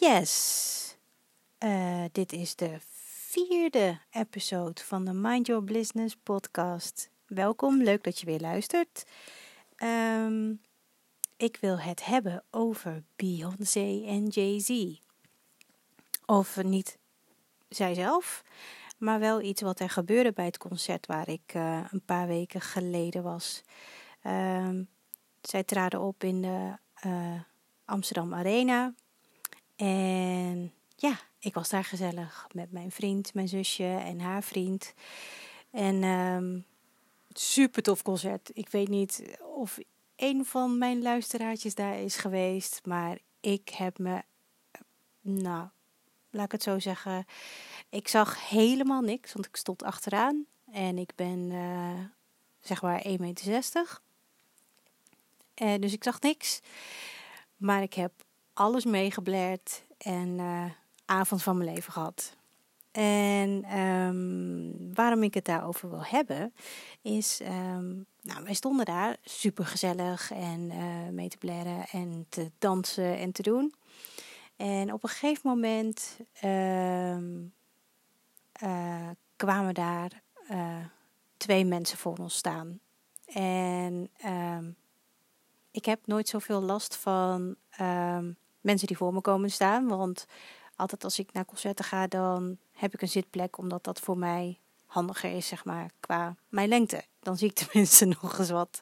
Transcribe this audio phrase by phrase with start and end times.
[0.00, 0.96] Yes,
[1.64, 2.76] uh, dit is de
[3.28, 7.10] vierde episode van de Mind Your Business podcast.
[7.26, 9.04] Welkom, leuk dat je weer luistert.
[9.76, 10.60] Um,
[11.36, 15.00] ik wil het hebben over Beyoncé en Jay-Z.
[16.26, 16.98] Of niet
[17.68, 18.44] zijzelf,
[18.98, 22.60] maar wel iets wat er gebeurde bij het concert waar ik uh, een paar weken
[22.60, 23.62] geleden was.
[24.26, 24.88] Um,
[25.40, 26.76] zij traden op in de
[27.06, 27.40] uh,
[27.84, 28.94] Amsterdam Arena.
[29.80, 34.94] En ja, ik was daar gezellig met mijn vriend, mijn zusje en haar vriend.
[35.70, 36.64] En um,
[37.32, 38.50] super tof concert.
[38.52, 39.78] Ik weet niet of
[40.16, 44.22] een van mijn luisteraartjes daar is geweest, maar ik heb me,
[45.20, 45.68] nou,
[46.30, 47.26] laat ik het zo zeggen,
[47.88, 52.00] ik zag helemaal niks, want ik stond achteraan en ik ben uh,
[52.60, 54.00] zeg maar 1,60 meter.
[55.62, 56.60] Uh, dus ik zag niks.
[57.56, 58.12] Maar ik heb
[58.52, 60.64] alles meegeblerd en uh,
[61.04, 62.36] avond van mijn leven gehad.
[62.90, 66.54] En um, waarom ik het daarover wil hebben,
[67.02, 72.50] is, um, nou, wij stonden daar super gezellig en uh, mee te blaren en te
[72.58, 73.74] dansen en te doen.
[74.56, 77.52] En op een gegeven moment um,
[78.62, 80.22] uh, kwamen daar
[81.36, 82.80] twee mensen voor ons staan.
[83.26, 84.10] En
[85.70, 87.56] ik heb nooit zoveel last van
[88.60, 90.26] mensen die voor me komen staan, want
[90.76, 94.58] altijd als ik naar concerten ga, dan heb ik een zitplek, omdat dat voor mij
[94.86, 97.04] handiger is, zeg maar, qua mijn lengte.
[97.20, 98.80] Dan zie ik tenminste nog eens wat.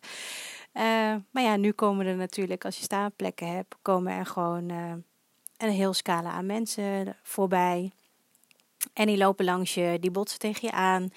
[0.74, 0.82] Uh,
[1.30, 4.92] maar ja, nu komen er natuurlijk, als je staanplekken hebt, komen er gewoon uh,
[5.56, 7.92] een heel scala aan mensen voorbij.
[8.92, 11.12] En die lopen langs je, die botsen tegen je aan.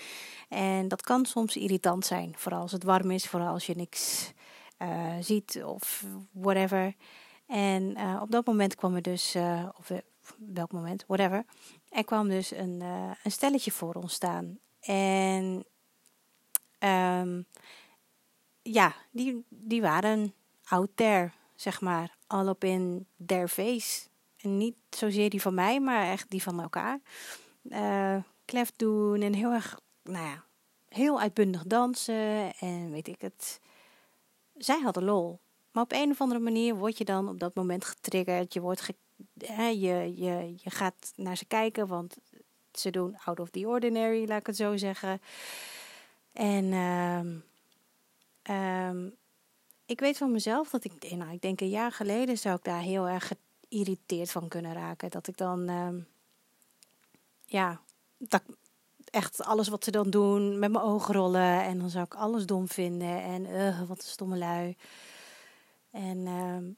[0.50, 4.32] En dat kan soms irritant zijn, vooral als het warm is, vooral als je niks
[4.82, 6.96] uh, ziet of whatever.
[7.46, 9.36] En op dat moment kwam er dus,
[9.78, 9.92] of
[10.38, 11.46] welk moment, whatever.
[11.90, 12.82] Er kwam dus een,
[13.24, 14.60] een stelletje voor ons staan.
[14.80, 15.66] En
[16.80, 17.46] um,
[18.62, 20.34] ja, die, die waren
[20.64, 22.16] out there, zeg maar.
[22.28, 24.08] Al op in their face.
[24.38, 27.00] En niet zozeer die van mij, maar echt die van elkaar.
[28.46, 30.44] Klef doen en heel erg, nou ja,
[30.90, 33.60] heel uitbundig dansen en weet ik het.
[34.64, 35.40] Zij hadden lol.
[35.72, 38.54] Maar op een of andere manier word je dan op dat moment getriggerd.
[38.54, 38.96] Je wordt ge
[39.38, 42.18] hè, je, je, je gaat naar ze kijken, want
[42.72, 45.22] ze doen out of the ordinary, laat ik het zo zeggen.
[46.32, 47.44] En um,
[48.56, 49.16] um,
[49.86, 52.82] ik weet van mezelf dat ik, nou, ik denk een jaar geleden zou ik daar
[52.82, 53.32] heel erg
[53.70, 55.10] geïrriteerd van kunnen raken.
[55.10, 56.08] Dat ik dan, um,
[57.46, 57.82] ja,
[58.18, 58.44] dat
[59.12, 61.64] echt alles wat ze dan doen met mijn ogen rollen.
[61.64, 63.24] En dan zou ik alles dom vinden.
[63.24, 64.78] En uh, wat een stomme lui.
[65.92, 66.78] En um,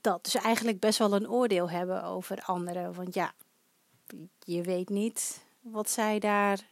[0.00, 0.24] dat.
[0.24, 2.94] Dus eigenlijk best wel een oordeel hebben over anderen.
[2.94, 3.32] Want ja,
[4.38, 6.70] je weet niet wat zij daar,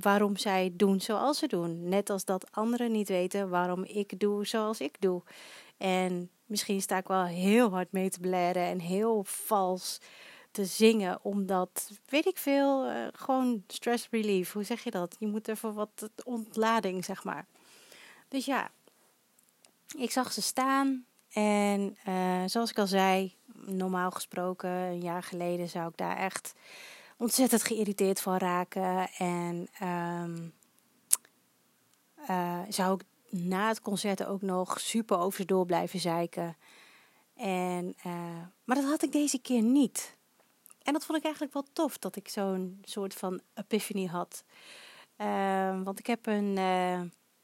[0.00, 1.88] waarom zij doen zoals ze doen.
[1.88, 5.22] Net als dat anderen niet weten waarom ik doe zoals ik doe.
[5.76, 9.98] En misschien sta ik wel heel hard mee te blaren en heel vals
[10.52, 14.52] te zingen, omdat, weet ik veel, uh, gewoon stress relief.
[14.52, 15.16] Hoe zeg je dat?
[15.18, 17.46] Je moet voor wat ontlading, zeg maar.
[18.28, 18.70] Dus ja,
[19.96, 25.68] ik zag ze staan en uh, zoals ik al zei, normaal gesproken, een jaar geleden
[25.68, 26.54] zou ik daar echt
[27.16, 29.08] ontzettend geïrriteerd van raken.
[29.18, 30.52] En um,
[32.30, 33.04] uh, zou ik
[33.40, 36.56] na het concert ook nog super over ze door blijven zeiken.
[37.34, 37.96] En,
[38.64, 40.16] maar dat had ik deze keer niet.
[40.82, 44.44] En dat vond ik eigenlijk wel tof, dat ik zo'n soort van epiphany had.
[45.18, 46.58] Uh, want ik heb een.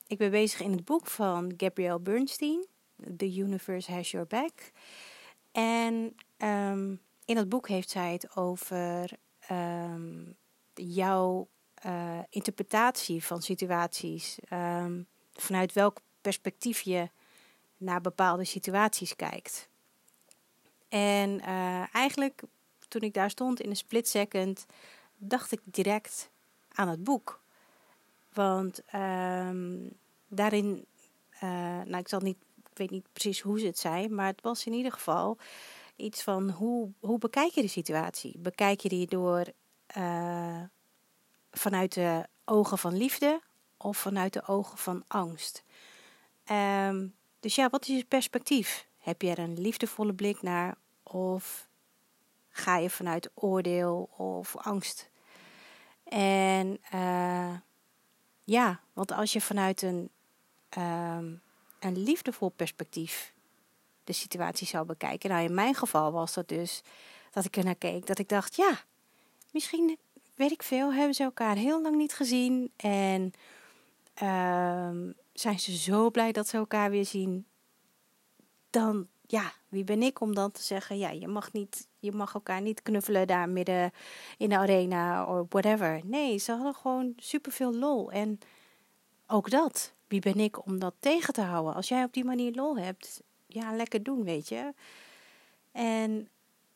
[0.07, 2.67] ik ben bezig in het boek van Gabrielle Bernstein.
[3.17, 4.53] The Universe Has Your Back.
[5.53, 9.11] En um, in dat boek heeft zij het over
[9.51, 10.37] um,
[10.75, 11.49] jouw
[11.87, 14.39] uh, interpretatie van situaties.
[15.33, 17.09] Vanuit welk perspectief je
[17.77, 19.69] naar bepaalde situaties kijkt.
[20.89, 22.43] En uh, eigenlijk,
[22.89, 24.67] toen ik daar stond in een split second,
[25.17, 26.31] dacht ik direct
[26.73, 27.41] aan het boek.
[28.33, 28.83] Want
[30.29, 30.87] daarin,
[31.35, 31.41] uh,
[31.85, 32.37] nou ik zal niet
[32.79, 35.39] weet niet precies hoe ze het zei, maar het was in ieder geval
[35.97, 38.39] iets van hoe, hoe bekijk je de situatie?
[38.39, 39.45] Bekijk je die door
[39.97, 40.63] uh,
[41.51, 43.41] vanuit de ogen van liefde
[43.77, 45.65] of vanuit de ogen van angst?
[46.51, 48.87] Um, dus ja, wat is je perspectief?
[48.99, 51.68] Heb je er een liefdevolle blik naar of
[52.59, 55.11] ga je vanuit oordeel of angst?
[56.05, 57.55] En uh,
[58.45, 60.11] ja, want als je vanuit een
[60.79, 61.41] um,
[61.79, 63.33] een liefdevol perspectief
[64.05, 65.31] de situatie zou bekijken.
[65.31, 66.83] Nou, in mijn geval was dat dus
[67.31, 68.07] dat ik er naar keek.
[68.07, 68.81] Dat ik dacht, ja,
[69.51, 69.99] misschien,
[70.35, 72.73] weet ik veel, hebben ze elkaar heel lang niet gezien.
[72.77, 73.33] En
[74.15, 77.47] ehm, zijn ze zo blij dat ze elkaar weer zien.
[78.71, 82.35] Dan, ja, wie ben ik om dan te zeggen, ja, je mag, niet, je mag
[82.35, 83.93] elkaar niet knuffelen daar midden
[84.37, 86.01] in de arena of whatever.
[86.05, 88.11] Nee, ze hadden gewoon superveel lol.
[88.11, 88.39] En
[89.27, 91.75] ook dat, wie ben ik om dat tegen te houden?
[91.75, 94.75] Als jij op die manier lol hebt, ja, lekker doen, weet je.
[95.73, 96.29] En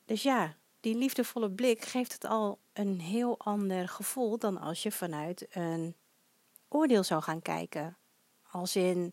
[0.05, 4.93] dus ja, die liefdevolle blik geeft het al een heel ander gevoel dan als je
[4.93, 5.95] vanuit een
[6.69, 7.97] oordeel zou gaan kijken.
[8.51, 9.13] Als in,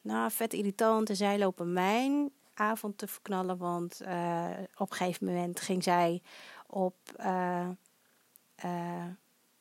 [0.00, 5.26] nou, vet irritant en zij lopen mijn avond te verknallen, want uh, op een gegeven
[5.26, 6.22] moment ging zij
[6.66, 7.68] op uh,
[8.64, 9.04] uh,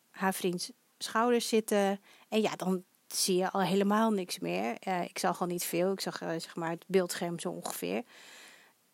[0.09, 2.00] haar vriends schouders zitten.
[2.30, 4.77] En ja, dan zie je al helemaal niks meer.
[5.03, 8.03] ik zag al niet veel, ik zag zeg maar het beeldscherm zo ongeveer.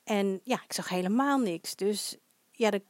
[0.04, 1.76] En ja, ik zag helemaal niks.
[1.76, 2.18] Dus
[2.52, 2.82] ja, dan,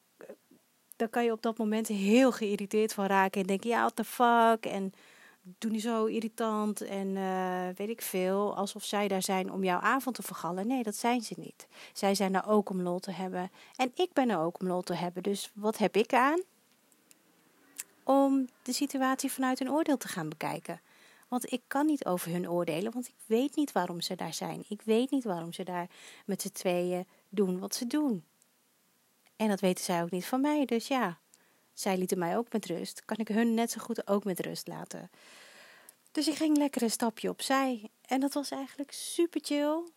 [0.96, 3.42] dan kan je op dat moment heel geïrriteerd van raken.
[3.42, 4.66] En denken, ja, what the fuck?
[4.66, 4.94] En
[5.42, 8.56] doe niet zo irritant en uh, weet ik veel.
[8.56, 10.68] Alsof zij daar zijn om jouw avond te vergallen.
[10.68, 11.68] Nee, dat zijn ze niet.
[11.94, 13.52] Zij zijn er ook om lol te hebben.
[13.76, 15.24] En ik ben er ook om lol te hebben.
[15.24, 16.42] Dus wat heb ik aan?
[18.04, 20.82] Om de situatie vanuit een oordeel te gaan bekijken.
[21.28, 24.64] Want ik kan niet over hun oordelen, want ik weet niet waarom ze daar zijn.
[24.68, 25.90] Ik weet niet waarom ze daar
[26.26, 28.24] met z'n tweeën doen wat ze doen.
[29.36, 30.66] En dat weten zij ook niet van mij.
[30.66, 31.20] Dus ja,
[31.82, 33.06] zij lieten mij ook met rust.
[33.06, 35.10] Kan ik hun net zo goed ook met rust laten.
[36.12, 37.90] Dus ik ging lekker een stapje opzij.
[38.02, 39.90] En dat was eigenlijk super chill.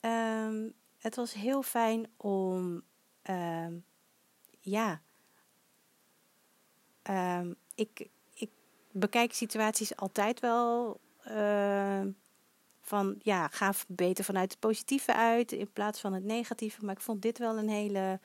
[0.00, 2.82] Um, het was heel fijn om,
[3.30, 3.84] um,
[4.60, 5.00] ja,
[7.10, 8.50] um, ik, ik
[8.90, 11.00] bekijk situaties altijd wel
[12.80, 16.84] van, ja, ga beter vanuit het positieve uit in plaats van het negatieve.
[16.84, 18.20] Maar ik vond dit wel een hele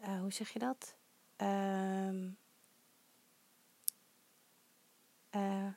[0.00, 0.94] uh, hoe zeg je dat?
[1.42, 2.14] Uh,
[5.34, 5.72] uh,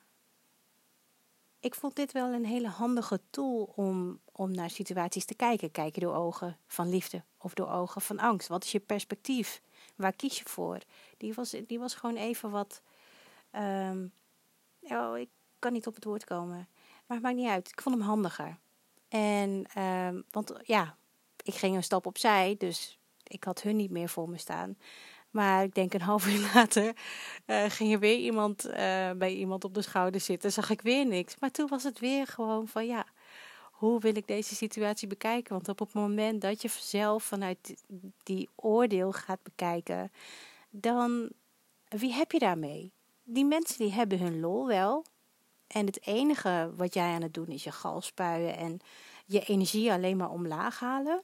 [1.59, 5.71] ik vond dit wel een hele handige tool om, om naar situaties te kijken.
[5.71, 8.48] Kijk je door ogen van liefde of door ogen van angst?
[8.48, 9.62] Wat is je perspectief?
[9.95, 10.80] Waar kies je voor?
[11.18, 12.81] Die was, die was gewoon even wat.
[13.51, 14.13] Um,
[14.81, 15.30] oh, ik
[15.60, 16.68] kan niet op het woord komen.
[17.06, 17.69] Maar het maakt niet uit.
[17.71, 18.57] Ik vond hem handiger.
[19.07, 20.98] En, um, want ja,
[21.44, 24.77] ik ging een stap opzij, dus ik had hun niet meer voor me staan.
[25.29, 26.95] Maar ik denk een half uur later
[27.45, 28.74] uh, ging er weer iemand uh,
[29.12, 30.51] bij iemand op de schouder zitten.
[30.51, 31.39] Zag ik weer niks.
[31.39, 33.06] Maar toen was het weer gewoon van ja,
[33.71, 35.53] hoe wil ik deze situatie bekijken?
[35.53, 37.83] Want op het moment dat je zelf vanuit
[38.24, 40.12] die oordeel gaat bekijken,
[40.69, 41.29] dan
[41.88, 42.91] wie heb je daarmee?
[43.24, 45.06] Die mensen die hebben hun lol wel.
[45.68, 48.79] En het enige wat jij aan het doen is je gal spuien en
[49.25, 51.24] je energie alleen maar omlaag halen.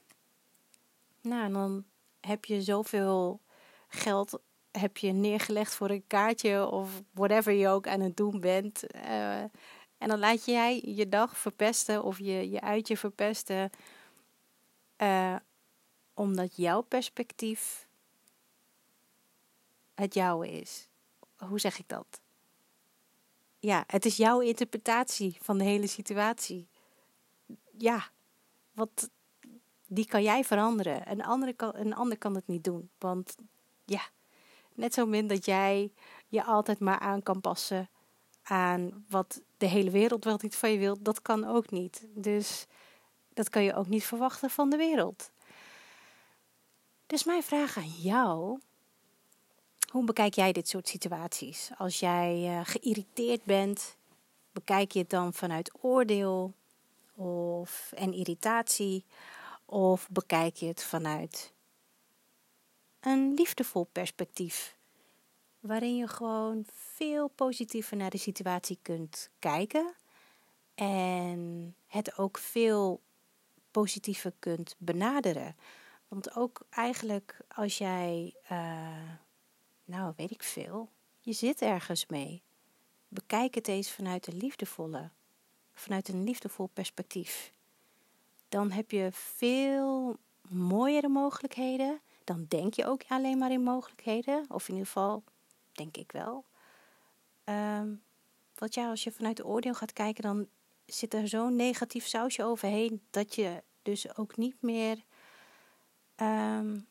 [1.20, 1.84] Nou, dan
[2.20, 3.40] heb je zoveel
[3.94, 4.38] geld
[4.70, 8.94] heb je neergelegd voor een kaartje of whatever je ook aan het doen bent.
[8.94, 9.40] Uh,
[9.98, 13.70] en dan laat jij je dag verpesten of je, je uitje verpesten.
[15.02, 15.36] Uh,
[16.14, 17.88] omdat jouw perspectief
[19.94, 20.88] het jouwe is.
[21.36, 22.20] Hoe zeg ik dat?
[23.58, 26.68] Ja, het is jouw interpretatie van de hele situatie.
[27.78, 28.10] Ja,
[28.72, 29.10] wat,
[29.86, 31.10] die kan jij veranderen.
[31.10, 32.90] Een, andere kan, een ander kan het niet doen.
[32.98, 33.34] Want
[33.84, 34.02] ja,
[34.72, 35.92] net zo min dat jij
[36.28, 37.88] je altijd maar aan kan passen
[38.42, 42.06] aan wat de hele wereld wel niet van je wil, dat kan ook niet.
[42.14, 42.66] Dus
[43.34, 45.30] dat kan je ook niet verwachten van de wereld.
[47.06, 48.60] Dus mijn vraag aan jou:
[49.90, 51.70] hoe bekijk jij dit soort situaties?
[51.78, 53.96] Als jij uh, geïrriteerd bent,
[54.52, 56.52] bekijk je het dan vanuit oordeel
[57.14, 59.04] of en irritatie?
[59.66, 61.52] Of bekijk je het vanuit
[63.04, 64.76] een liefdevol perspectief?
[65.60, 69.94] Waarin je gewoon veel positiever naar de situatie kunt kijken.
[70.74, 73.00] En het ook veel
[73.70, 75.56] positiever kunt benaderen.
[76.08, 79.12] Want ook eigenlijk als jij, uh,
[79.84, 80.88] nou weet ik veel,
[81.20, 82.42] je zit ergens mee.
[83.08, 85.10] Bekijk het eens vanuit een liefdevolle,
[85.74, 87.52] vanuit een liefdevol perspectief
[88.54, 90.16] dan heb je veel
[90.48, 92.00] mooiere mogelijkheden.
[92.24, 94.44] Dan denk je ook alleen maar in mogelijkheden.
[94.48, 95.22] Of in ieder geval,
[95.72, 96.44] denk ik wel.
[97.44, 98.02] Um,
[98.54, 100.48] want ja, als je vanuit de oordeel gaat kijken, dan
[100.86, 105.04] zit er zo'n negatief sausje overheen dat je dus ook niet meer
[106.16, 106.86] um,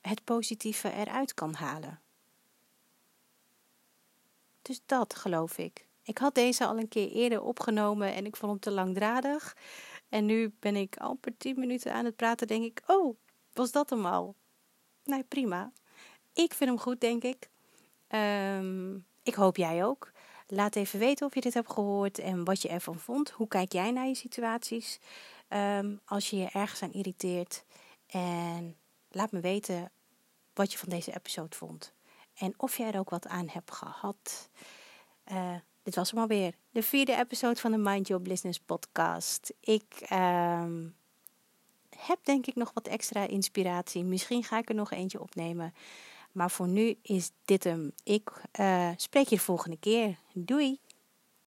[0.00, 2.00] het positieve eruit kan halen.
[4.62, 5.86] Dus dat geloof ik.
[6.02, 9.56] Ik had deze al een keer eerder opgenomen en ik vond hem te langdradig.
[10.08, 13.16] En nu ben ik amper tien minuten aan het praten, denk ik, oh,
[13.52, 14.34] was dat hem al?
[15.04, 15.72] Nou, prima.
[16.32, 17.50] Ik vind hem goed, denk ik.
[18.08, 20.12] Ehm, ik hoop jij ook.
[20.46, 23.30] Laat even weten of je dit hebt gehoord en wat je ervan vond.
[23.30, 24.98] Hoe kijk jij naar je situaties
[25.48, 27.64] um, als je je ergens aan irriteert?
[28.06, 28.76] En
[29.08, 29.92] laat me weten
[30.54, 31.92] wat je van deze episode vond.
[32.34, 34.50] En of jij er ook wat aan hebt gehad.
[35.32, 36.54] Uh, dit was hem alweer.
[36.70, 39.54] De vierde episode van de Mind Your Business podcast.
[39.60, 40.96] Ik um,
[42.06, 44.04] heb denk ik nog wat extra inspiratie.
[44.04, 45.74] Misschien ga ik er nog eentje opnemen.
[46.32, 47.92] Maar voor nu is dit hem.
[48.04, 48.30] Ik
[48.60, 50.16] uh, spreek je de volgende keer.
[50.32, 50.80] Doei!